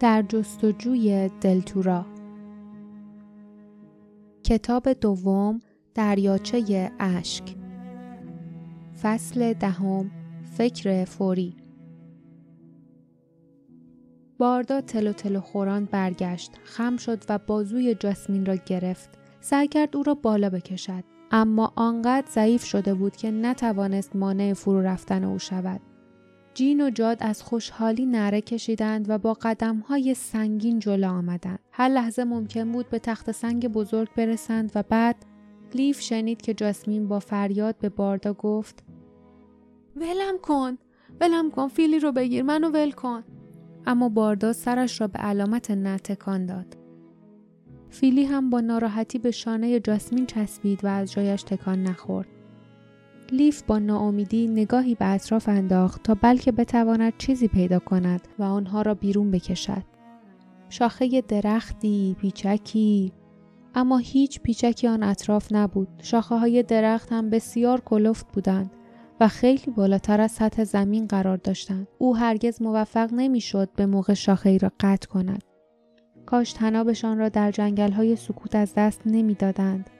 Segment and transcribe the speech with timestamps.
[0.00, 2.06] در جستجوی دلتورا.
[4.44, 5.60] کتاب دوم
[5.94, 7.56] دریاچه اشک.
[9.02, 10.10] فصل دهم
[10.56, 11.56] فکر فوری.
[14.38, 19.10] باردا تلو تلو خوران برگشت خم شد و بازوی جاسمین را گرفت.
[19.40, 21.04] سعی کرد او را بالا بکشد.
[21.30, 25.80] اما آنقدر ضعیف شده بود که نتوانست مانع فرو رفتن او شود.
[26.54, 29.36] جین و جاد از خوشحالی نره کشیدند و با
[29.88, 31.58] های سنگین جلو آمدند.
[31.72, 35.16] هر لحظه ممکن بود به تخت سنگ بزرگ برسند و بعد
[35.74, 38.84] لیف شنید که جاسمین با فریاد به باردا گفت
[39.96, 40.78] ولم کن
[41.20, 43.24] ولم کن فیلی رو بگیر منو ول کن.
[43.86, 46.76] اما باردا سرش را به علامت نه تکان داد.
[47.90, 52.28] فیلی هم با ناراحتی به شانه جاسمین چسبید و از جایش تکان نخورد.
[53.32, 58.82] لیف با ناامیدی نگاهی به اطراف انداخت تا بلکه بتواند چیزی پیدا کند و آنها
[58.82, 59.82] را بیرون بکشد.
[60.68, 63.12] شاخه درختی، پیچکی،
[63.74, 65.88] اما هیچ پیچکی آن اطراف نبود.
[66.02, 68.70] شاخه های درخت هم بسیار کلفت بودند
[69.20, 71.88] و خیلی بالاتر از سطح زمین قرار داشتند.
[71.98, 75.44] او هرگز موفق نمی‌شد به موقع شاخه ای را قطع کند.
[76.26, 79.90] کاش تنابشان را در جنگل های سکوت از دست نمی‌دادند.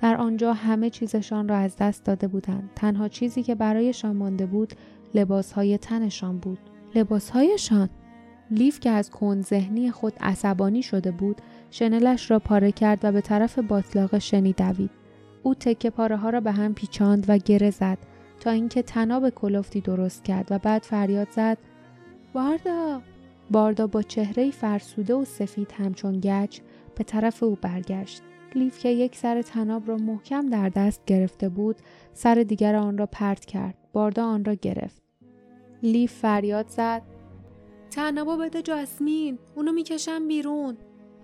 [0.00, 2.70] در آنجا همه چیزشان را از دست داده بودند.
[2.76, 4.72] تنها چیزی که برایشان مانده بود
[5.14, 6.58] لباسهای تنشان بود.
[6.94, 7.88] لباسهایشان؟
[8.50, 13.20] لیف که از کن ذهنی خود عصبانی شده بود شنلش را پاره کرد و به
[13.20, 14.90] طرف باطلاق شنی دوید.
[15.42, 17.98] او تکه پاره ها را به هم پیچاند و گره زد
[18.40, 21.58] تا اینکه تناب کلفتی درست کرد و بعد فریاد زد
[22.32, 23.02] باردا
[23.50, 26.60] باردا با چهره فرسوده و سفید همچون گچ
[26.96, 28.22] به طرف او برگشت
[28.56, 31.76] لیف که یک سر تناب را محکم در دست گرفته بود
[32.12, 35.02] سر دیگر آن را پرت کرد باردا آن را گرفت.
[35.82, 37.02] لیف فریاد زد
[37.90, 40.76] تنابو بده جاسمین اونو می‌کشم بیرون.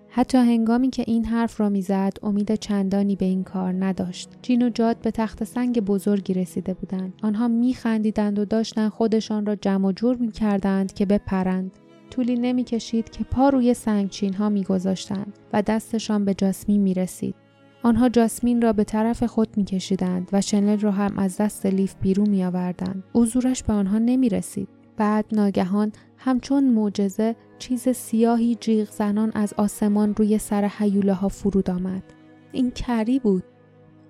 [0.09, 4.29] حتی هنگامی که این حرف را می‌زد امید چندانی به این کار نداشت.
[4.41, 7.13] جین و جاد به تخت سنگ بزرگی رسیده بودند.
[7.23, 11.71] آنها میخندیدند و داشتند خودشان را جمع جور می‌کردند که بپرند.
[12.17, 17.35] طولی نمی‌کشید که پا روی سنگچین ها میگذاشتند و دستشان به جاسمین می رسید.
[17.83, 22.29] آنها جاسمین را به طرف خود میکشیدند و شنل را هم از دست لیف بیرون
[22.29, 23.03] می آوردند.
[23.13, 24.67] حضورش به آنها نمی رسید.
[24.97, 31.69] بعد ناگهان همچون معجزه چیز سیاهی جیغ زنان از آسمان روی سر حیوله ها فرود
[31.69, 32.03] آمد.
[32.51, 33.43] این کری بود.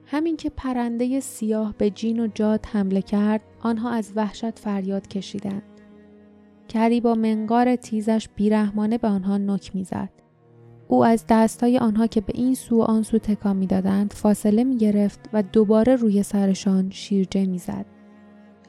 [0.05, 5.76] همین که پرنده سیاه به جین و جاد حمله کرد آنها از وحشت فریاد کشیدند.
[6.67, 10.09] کری با منقار تیزش بیرحمانه به آنها نک می‌زد.
[10.87, 14.77] او از دستای آنها که به این سو و آن سو تکان می‌دادند فاصله می
[14.77, 17.85] گرفت و دوباره روی سرشان شیرجه می‌زد.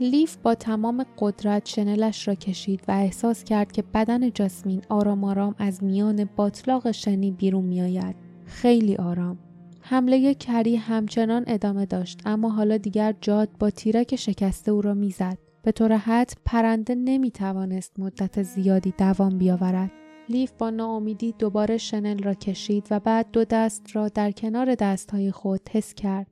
[0.00, 5.54] لیف با تمام قدرت شنلش را کشید و احساس کرد که بدن جاسمین آرام آرام
[5.59, 8.16] از میان باطلاق شنی بیرون میآید.
[8.44, 9.38] خیلی آرام.
[9.80, 15.38] حمله کری همچنان ادامه داشت اما حالا دیگر جاد با تیرک شکسته او را می‌زد.
[15.69, 19.91] به طور حد پرنده نمی توانست مدت زیادی دوام بیاورد.
[20.29, 25.31] لیف با ناامیدی دوباره شنل را کشید و بعد دو دست را در کنار دستهای
[25.31, 26.27] خود حس کرد.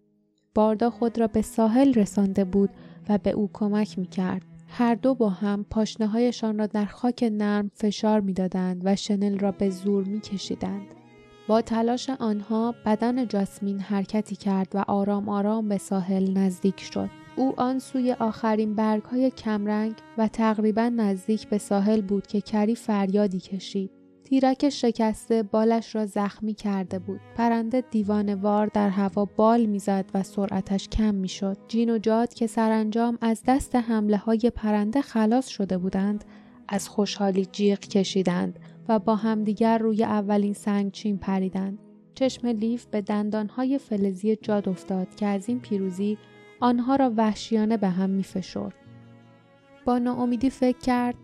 [0.55, 2.71] باردا خود را به ساحل رسانده بود
[3.09, 4.43] و به او کمک می کرد.
[4.69, 9.39] هر دو با هم پاشنه هایشان را در خاک نرم فشار می دادند و شنل
[9.39, 10.87] را به زور می کشیدند.
[11.49, 17.26] با تلاش آنها بدن جاسمین حرکتی کرد و آرام آرام به ساحل نزدیک شد.
[17.37, 22.75] او آن سوی آخرین برگ های کمرنگ و تقریبا نزدیک به ساحل بود که کری
[22.75, 23.91] فریادی کشید.
[24.25, 27.21] تیرک شکسته بالش را زخمی کرده بود.
[27.37, 31.57] پرنده دیوانوار در هوا بال می‌زد و سرعتش کم می‌شد.
[31.69, 36.25] جین و جاد که سرانجام از دست حمله های پرنده خلاص شده بودند،
[36.69, 38.59] از خوشحالی جیغ کشیدند
[38.89, 41.79] و با همدیگر روی اولین سنگچین پریدند.
[42.15, 46.19] چشم لیف به دندانهای فلزی جاد افتاد که از این پیروزی
[46.61, 48.75] آنها را وحشیانه به هم میفشرد.
[49.85, 51.15] با ناامیدی فکر کرد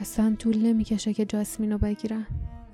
[0.00, 2.26] اصلا طول نمی‌کشه که جاسمین رو بگیرن.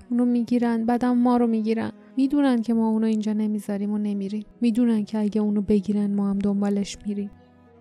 [0.09, 1.91] اونو می‌گیرن بعدم ما رو می‌گیرن.
[2.17, 4.45] می‌دونن که ما اونو اینجا نمی‌ذاریم و نمیریم.
[4.61, 7.31] می‌دونن که اگه اونو بگیرن ما هم دنبالش میریم.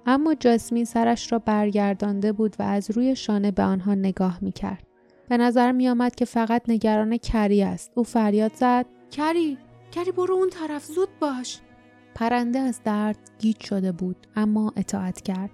[0.07, 4.87] اما جاسمین سرش را برگردانده بود و از روی شانه به آنها نگاه می‌کرد.
[5.29, 7.93] به نظر میآمد که فقط نگران کری است.
[7.95, 8.87] او فریاد زد.
[9.11, 9.59] کری
[9.91, 11.61] کری برو اون طرف زود باش.
[12.15, 15.51] پرنده از درد گیج شده بود اما اطاعت کرد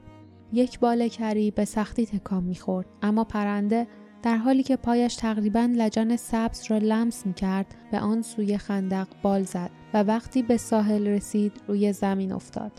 [0.52, 3.86] یک بال کری به سختی تکان می‌خورد اما پرنده
[4.22, 9.08] در حالی که پایش تقریبا لجن سبز را لمس می کرد به آن سوی خندق
[9.22, 12.72] بال زد و وقتی به ساحل رسید روی زمین افتاد.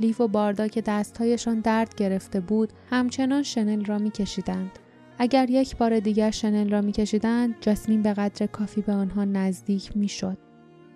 [0.00, 4.70] لیف و باردا که دستهایشان درد گرفته بود همچنان شنل را می کشیدند.
[5.18, 10.38] اگر یک بار دیگر شنل را میکشیدند جاسمین به قدر کافی به آنها نزدیک می‌شد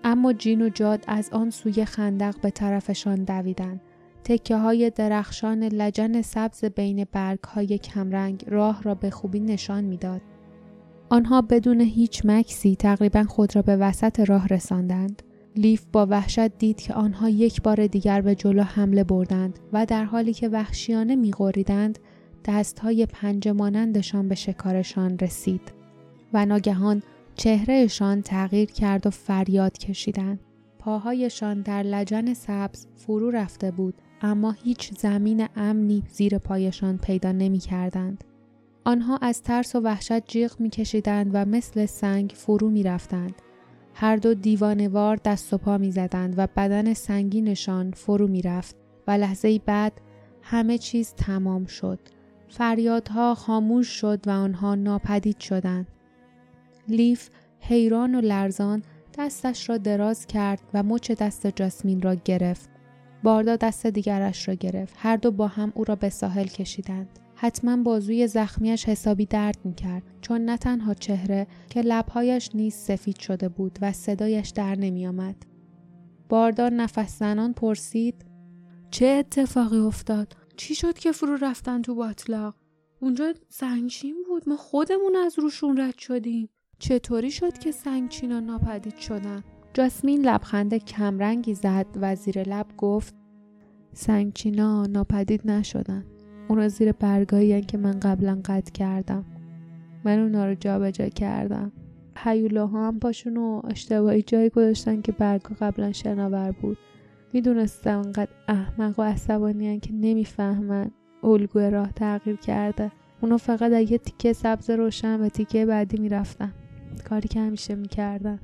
[0.04, 3.80] اما جین و جاد از آن سوی خندق به طرفشان دویدند
[4.24, 10.20] تکه های درخشان لجن سبز بین برگ های کمرنگ راه را به خوبی نشان می‌داد.
[11.10, 15.22] آنها بدون هیچ مکسی تقریبا خود را به وسط راه رساندند.
[15.56, 20.04] لیف با وحشت دید که آنها یک بار دیگر به جلو حمله بردند و در
[20.04, 21.98] حالی که وحشیانه میغوریدند
[22.44, 25.72] دستهای پنج مانندشان به شکارشان رسید
[26.32, 27.02] و ناگهان
[27.34, 30.40] چهرهشان تغییر کرد و فریاد کشیدند.
[30.78, 37.58] پاهایشان در لجن سبز فرو رفته بود اما هیچ زمین امنی زیر پایشان پیدا نمی
[37.58, 38.24] کردند.
[38.84, 43.34] آنها از ترس و وحشت جیغ می کشیدند و مثل سنگ فرو می رفتند.
[43.94, 48.76] هر دو دیوانوار دست و پا می زدند و بدن سنگینشان فرو می رفت
[49.06, 49.92] و لحظه بعد
[50.42, 51.98] همه چیز تمام شد.
[52.48, 55.86] فریادها خاموش شد و آنها ناپدید شدند.
[56.88, 57.30] لیف
[57.60, 58.82] حیران و لرزان
[59.18, 62.70] دستش را دراز کرد و مچ دست جاسمین را گرفت.
[63.22, 64.94] باردا دست دیگرش را گرفت.
[64.98, 67.18] هر دو با هم او را به ساحل کشیدند.
[67.34, 73.18] حتما بازوی زخمیش حسابی درد می کرد چون نه تنها چهره که لبهایش نیز سفید
[73.18, 75.36] شده بود و صدایش در نمی آمد.
[76.28, 78.24] باردار نفس زنان پرسید
[78.90, 82.54] چه اتفاقی افتاد؟ چی شد که فرو رفتن تو باطلاق؟
[83.00, 86.48] اونجا سنگچین بود ما خودمون از روشون رد شدیم
[86.82, 89.42] چطوری شد که سنگچینا ناپدید شدن؟
[89.74, 93.14] جاسمین لبخند کمرنگی زد و زیر لب گفت
[93.92, 96.04] سنگچینا ناپدید نشدن.
[96.48, 99.24] اونا زیر برگایی که من قبلا قطع کردم.
[100.04, 101.72] من اونا رو جابجا کردم.
[102.16, 106.78] هیولاها هم پاشون و اشتباهی جایی گذاشتن که برگا قبلا شناور بود.
[107.32, 110.90] می‌دونستم انقدر احمق و عصبانی که نمی‌فهمن.
[111.24, 112.92] الگوی راه تغییر کرده.
[113.20, 116.52] اونا فقط یه تیکه سبز روشن و تیکه بعدی می‌رفتن.
[117.00, 118.40] کاری که همیشه می‌کردن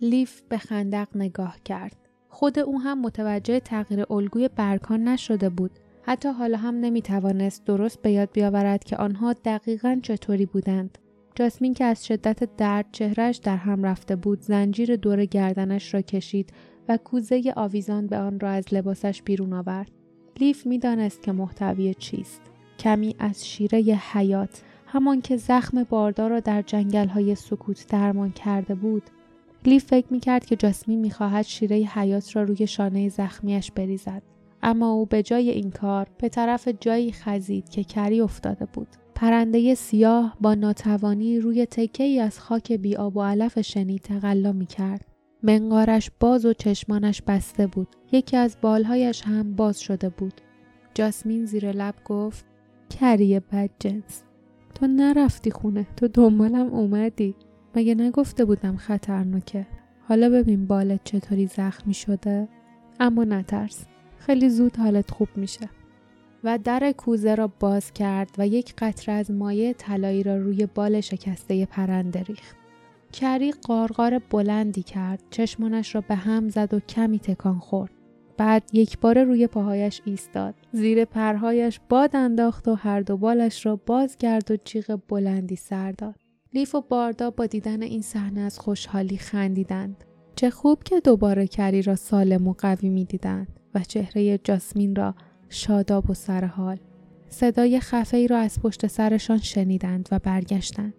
[0.00, 1.96] لیف به خندق نگاه کرد.
[2.28, 5.70] خود او هم متوجه تغییر الگوی برکان نشده بود.
[6.02, 10.98] حتی حالا هم نمی توانست درست به یاد بیاورد که آنها دقیقا چطوری بودند.
[11.34, 16.52] جاسمین که از شدت درد چهرش در هم رفته بود زنجیر دور گردنش را کشید
[16.88, 19.90] و کوزه آویزان به آن را از لباسش بیرون آورد.
[20.40, 22.40] لیف می‌دانست که محتوی چیست.
[22.78, 28.74] کمی از شیره حیات همان که زخم باردار را در جنگل های سکوت درمان کرده
[28.74, 29.02] بود
[29.64, 34.22] لیف فکر می‌کرد که جاسمین می‌خواهد شیره حیات را روی شانه زخمیش بریزد
[34.62, 39.74] اما او به جای این کار به طرف جایی خزید که کری افتاده بود پرنده
[39.74, 44.66] سیاه با ناتوانی روی تکه ای از خاک بی آب و علف شنی تقلا می
[44.66, 45.04] کرد.
[45.42, 47.88] منقارش باز و چشمانش بسته بود.
[48.12, 50.40] یکی از بالهایش هم باز شده بود.
[50.94, 52.44] جاسمین زیر لب گفت
[52.90, 54.22] کری بد جنس.
[54.74, 55.86] تو نرفتی خونه.
[55.96, 57.34] تو دنبالم اومدی.
[57.74, 59.66] مگه نگفته بودم خطرناکه
[60.08, 62.48] حالا ببین بالت چطوری زخمی شده.
[63.00, 63.84] اما نترس.
[64.18, 65.68] خیلی زود حالت خوب میشه.
[66.44, 71.00] و در کوزه را باز کرد و یک قطره از مایع طلایی را روی بال
[71.00, 72.56] شکسته پرنده ریخت.
[73.12, 75.22] کری قارقار بلندی کرد.
[75.30, 77.99] چشمانش را به هم زد و کمی تکان خورد.
[78.40, 83.76] بعد یک بار روی پاهایش ایستاد زیر پرهایش باد انداخت و هر دو بالش را
[83.76, 86.14] باز کرد و جیغ بلندی سر داد
[86.54, 90.04] لیف و باردا با دیدن این صحنه از خوشحالی خندیدند.
[90.36, 95.14] چه خوب که دوباره کری را سالم و قوی می‌دیدند و چهره جاسمین را
[95.48, 96.78] شاداب و سرحال.
[97.28, 100.94] صدای خفه ای را از پشت سرشان شنیدند و برگشتند.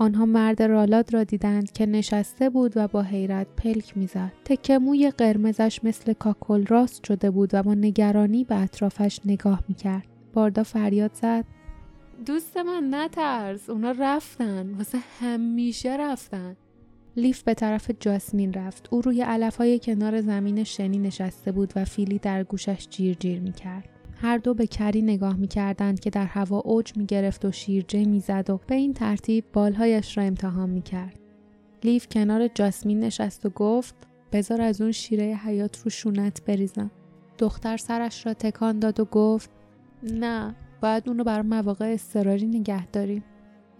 [0.00, 4.32] آنها مرد رالاد را دیدند که نشسته بود و با حیرت پلک می‌زد.
[4.44, 10.06] تکه موی قرمزش مثل کاکل راست شده بود و با نگرانی به اطرافش نگاه می‌کرد.
[10.32, 11.44] باردا فریاد زد
[12.26, 16.56] دوست من نترس اونا رفتن واسه همیشه رفتن
[17.16, 21.84] لیف به طرف جاسمین رفت او روی علف های کنار زمین شنی نشسته بود و
[21.84, 23.99] فیلی در گوشش جیر جیر می کرد.
[24.22, 28.04] هر دو به کری نگاه می کردند که در هوا اوج می گرفت و شیرجه
[28.04, 31.18] می زد و به این ترتیب بالهایش را امتحان می کرد.
[31.84, 33.94] لیف کنار جاسمین نشست و گفت
[34.32, 36.90] بذار از اون شیره حیات رو شونت بریزم.
[37.38, 39.50] دختر سرش را تکان داد و گفت
[40.02, 43.24] نه باید اونو بر مواقع اضطراری نگه داریم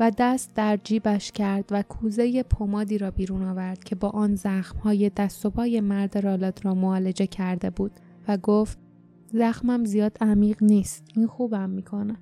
[0.00, 5.10] و دست در جیبش کرد و کوزه پمادی را بیرون آورد که با آن زخمهای
[5.10, 7.92] دست و پای مرد رالات را معالجه کرده بود
[8.28, 8.78] و گفت
[9.32, 12.16] زخمم زیاد عمیق نیست این خوبم می‌کنه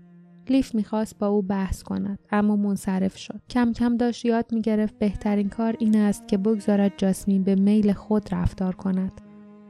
[0.48, 5.48] لیف می‌خواست با او بحث کند اما منصرف شد کم کم داشت یاد می‌گرفت بهترین
[5.48, 9.12] کار این است که بگذارد جاسمین به میل خود رفتار کند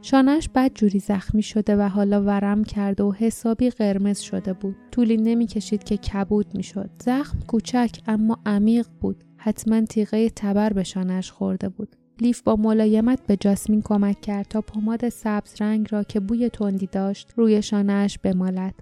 [0.02, 4.76] شانش بد جوری زخمی شده و حالا ورم کرده و حسابی قرمز شده بود.
[4.90, 6.90] طولی نمی‌کشید که کبود می‌شد.
[7.04, 9.24] زخم کوچک اما عمیق بود.
[9.36, 11.96] حتما تیغه تبر به شانش خورده بود.
[12.20, 16.86] لیف با ملایمت به جاسمین کمک کرد تا پماد سبز رنگ را که بوی تندی
[16.86, 18.74] داشت روی شانهاش بمالد.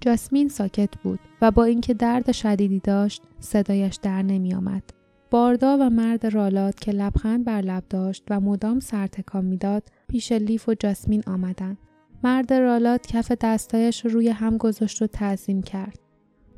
[0.00, 4.82] جاسمین ساکت بود و با اینکه درد شدیدی داشت صدایش در نمی آمد.
[5.30, 10.32] باردا و مرد رالات که لبخند بر لب داشت و مدام سر تکان می‌داد پیش
[10.32, 11.78] لیف و جاسمین آمدند.
[12.24, 15.98] مرد رالات کف دستایش روی هم گذاشت و تعظیم کرد.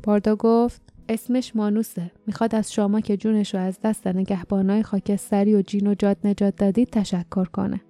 [0.02, 2.10] باردا گفت اسمش مانوسه.
[2.26, 6.56] می‌خواد از شما که جونش رو از دست نگهبانای خاکستری و جین و جاد نجات
[6.56, 7.80] دادید تشکر کنه.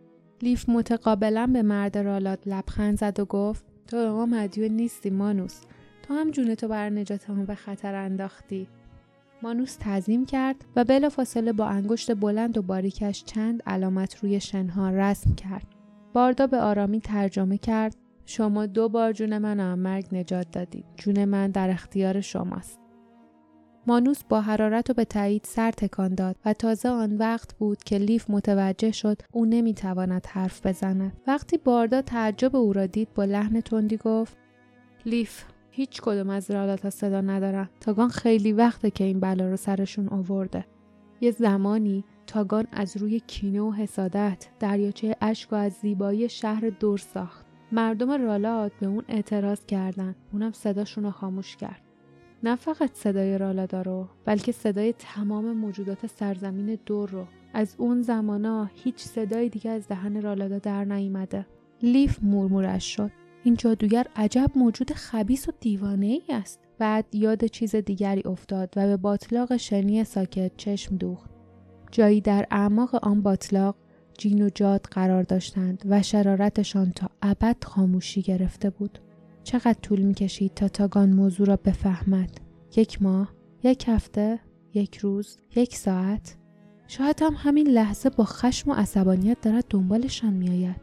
[0.42, 5.60] لیف متقابلا به مرد رالات لبخند زد و گفت تو به ما مدیون نیستی مانوس.
[6.02, 8.68] تو هم جونتو بر نجات ما به خطر انداختی.
[9.42, 15.34] مانوس تعظیم کرد و بلافاصله با انگشت بلند و باریکش چند علامت روی شنها رسم
[15.34, 15.66] کرد.
[16.12, 17.96] باردا به آرامی ترجمه کرد
[18.26, 20.84] شما دو بار جون من از مرگ نجات دادید.
[20.96, 22.85] جون من در اختیار شماست.
[23.88, 27.98] مانوس با حرارت و به تایید سر تکان داد و تازه آن وقت بود که
[27.98, 31.12] لیف متوجه شد او نمی‌تواند حرف بزند.
[31.26, 34.36] وقتی باردا تعجب او را دید با لحن تندی گفت
[35.06, 37.68] لیف هیچ کدوم از رالات صدا ندارن.
[37.80, 40.64] تاگان خیلی وقته که این بلا رو سرشون آورده.
[41.20, 46.98] یه زمانی تاگان از روی کینه و حسادت دریاچه اشک و از زیبایی شهر دور
[46.98, 47.46] ساخت.
[47.72, 50.14] مردم رالات به اون اعتراض کردن.
[50.32, 51.85] اونم صداشون رو خاموش کرد.
[52.42, 57.26] نه فقط صدای رالادا رو بلکه صدای تمام موجودات سرزمین دور رو.
[57.54, 61.46] از اون زمانا هیچ صدای دیگه از دهن رالادا در نیامده.
[61.82, 63.10] لیف مورمورش شد.
[63.44, 66.60] این جادوگر عجب موجود خبیس و دیوانه ای است.
[66.78, 71.30] بعد یاد چیز دیگری افتاد و به باطلاق شنی ساکت چشم دوخت.
[71.90, 73.76] جایی در اعماق آن باطلاق
[74.18, 78.98] جین و جاد قرار داشتند و شرارتشان تا ابد خاموشی گرفته بود.
[79.46, 82.30] چقدر طول می‌کشید تا تاگان موضوع را بفهمد؟
[82.76, 84.40] یک ماه یک هفته
[84.74, 86.36] یک روز یک ساعت؟
[86.88, 90.80] شاید هم همین لحظه با خشم و عصبانیت دارد دنبالشان میآید.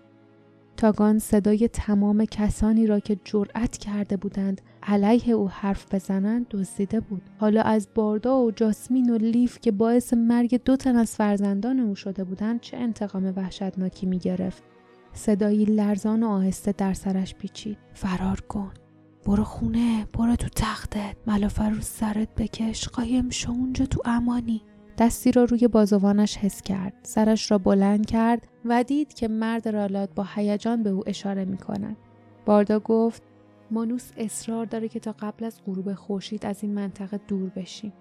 [0.78, 7.22] تاگان صدای تمام کسانی را که جرأت کرده بودند علیه او حرف بزنند دزدیده بود.
[7.38, 11.96] حالا از باردا و جاسمین و لیف که باعث مرگ دو تن از فرزندان او
[11.96, 14.64] شده بودند چه انتقام وحشتناکی می گرفت
[15.14, 17.78] صدایی لرزان و آهسته در سرش پیچید.
[17.94, 18.72] فرار کن.
[19.26, 20.08] برو خونه.
[20.14, 22.88] برو تو تختت ملافه رو سرت بکش.
[22.88, 23.52] قایم شو.
[23.52, 24.62] اونجا تو امانی.
[24.98, 26.94] دستی را روی بازوانش حس کرد.
[27.04, 31.58] سرش را بلند کرد و دید که مرد رالات با هیجان به او اشاره می
[31.58, 31.98] کند.
[32.46, 33.24] باردا گفت
[33.72, 37.94] مانوس اصرار داره که تا قبل از غروب خورشید از این منطقه دور بشیم.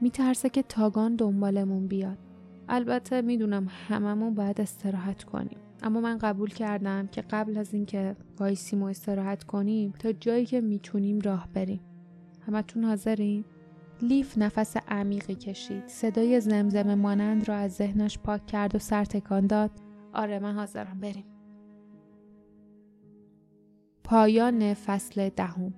[0.00, 2.18] میترسه که تاگان دنبالمون بیاد.
[2.68, 5.58] البته می‌دونم هممون باید استراحت کنیم.
[5.82, 10.60] اما من قبول کردم که قبل از اینکه وایسیم و استراحت کنیم تا جایی که
[10.60, 11.80] می‌تونیم راه بریم.
[12.46, 13.44] همتون حاضرین؟
[14.02, 15.86] لیف نفس عمیقی کشید.
[15.86, 19.70] صدای زمزمه مانند را از ذهنش پاک کرد و سر تکان داد.
[20.12, 21.00] آره من حاضرم.
[21.00, 21.24] بریم.
[24.04, 25.74] پایان فصل دهم.